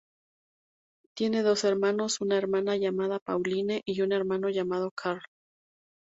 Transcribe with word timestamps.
Tiene 1.15 1.43
dos 1.43 1.63
hermanos, 1.63 2.21
una 2.21 2.35
hermana 2.35 2.75
llamada 2.75 3.19
Pauline 3.19 3.83
y 3.85 4.01
un 4.01 4.13
hermano 4.13 4.49
llamado 4.49 4.89
Carl. 4.89 5.21